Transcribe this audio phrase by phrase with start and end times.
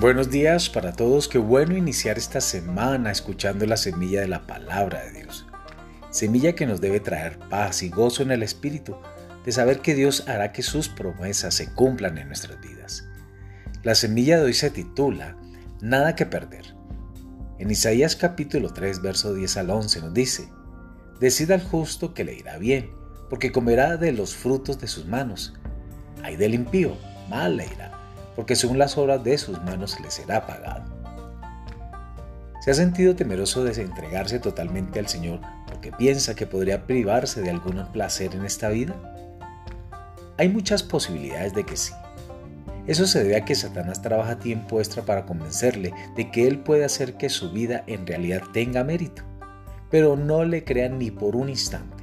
[0.00, 5.02] Buenos días para todos, qué bueno iniciar esta semana escuchando la semilla de la palabra
[5.02, 5.44] de Dios.
[6.10, 8.96] Semilla que nos debe traer paz y gozo en el Espíritu,
[9.44, 13.08] de saber que Dios hará que sus promesas se cumplan en nuestras vidas.
[13.82, 15.36] La semilla de hoy se titula
[15.80, 16.76] Nada que perder.
[17.58, 20.48] En Isaías capítulo 3, verso 10 al 11 nos dice,
[21.18, 22.92] Decida al justo que le irá bien,
[23.28, 25.54] porque comerá de los frutos de sus manos.
[26.22, 26.96] Hay del impío,
[27.28, 27.97] mal le irá
[28.38, 30.84] porque según las obras de sus manos le será pagado.
[32.60, 37.50] ¿Se ha sentido temeroso de entregarse totalmente al Señor porque piensa que podría privarse de
[37.50, 38.94] algún placer en esta vida?
[40.36, 41.92] Hay muchas posibilidades de que sí.
[42.86, 46.84] Eso se debe a que Satanás trabaja tiempo extra para convencerle de que él puede
[46.84, 49.24] hacer que su vida en realidad tenga mérito,
[49.90, 51.97] pero no le crean ni por un instante.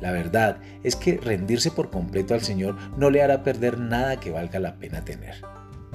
[0.00, 4.30] La verdad es que rendirse por completo al Señor no le hará perder nada que
[4.30, 5.36] valga la pena tener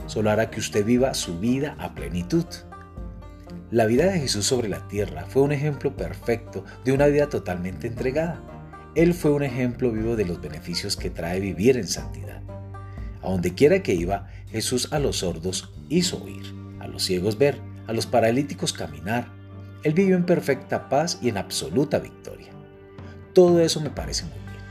[0.10, 2.46] solo hará que usted viva su vida a plenitud.
[3.72, 7.88] La vida de Jesús sobre la tierra fue un ejemplo perfecto de una vida totalmente
[7.88, 8.42] entregada.
[8.96, 12.42] Él fue un ejemplo vivo de los beneficios que trae vivir en santidad.
[13.22, 17.60] A donde quiera que iba, Jesús a los sordos hizo oír, a los ciegos ver,
[17.86, 19.28] a los paralíticos caminar.
[19.84, 22.50] Él vivió en perfecta paz y en absoluta victoria.
[23.40, 24.62] Todo eso me parece muy bien.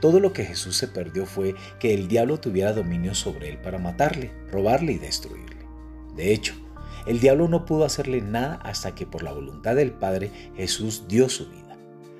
[0.00, 3.78] Todo lo que Jesús se perdió fue que el diablo tuviera dominio sobre él para
[3.78, 5.64] matarle, robarle y destruirle.
[6.16, 6.54] De hecho,
[7.06, 11.28] el diablo no pudo hacerle nada hasta que por la voluntad del Padre Jesús dio
[11.28, 11.76] su vida.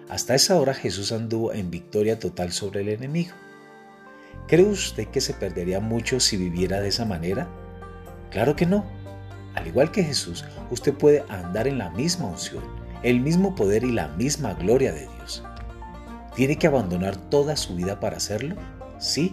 [0.09, 3.35] Hasta esa hora Jesús anduvo en victoria total sobre el enemigo.
[4.47, 7.49] ¿Cree usted que se perdería mucho si viviera de esa manera?
[8.31, 8.87] Claro que no.
[9.57, 12.63] Al igual que Jesús, usted puede andar en la misma unción,
[13.03, 15.43] el mismo poder y la misma gloria de Dios.
[16.39, 18.55] ¿Tiene que abandonar toda su vida para hacerlo?
[19.01, 19.33] Sí.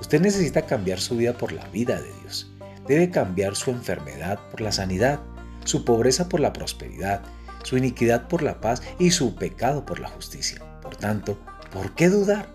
[0.00, 2.50] Usted necesita cambiar su vida por la vida de Dios.
[2.88, 5.20] Debe cambiar su enfermedad por la sanidad,
[5.64, 7.22] su pobreza por la prosperidad,
[7.62, 10.60] su iniquidad por la paz y su pecado por la justicia.
[10.82, 11.38] Por tanto,
[11.72, 12.48] ¿por qué dudar?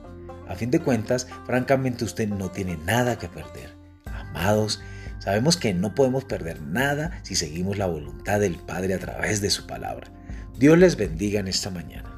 [0.50, 3.74] A fin de cuentas, francamente usted no tiene nada que perder.
[4.04, 4.82] Amados,
[5.20, 9.50] sabemos que no podemos perder nada si seguimos la voluntad del Padre a través de
[9.50, 10.12] su palabra.
[10.60, 12.17] Dios les bendiga en esta mañana.